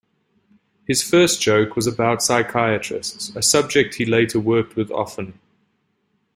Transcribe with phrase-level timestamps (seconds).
[0.87, 5.39] His first Joke was about psychiatrists, a subject he later worked with often.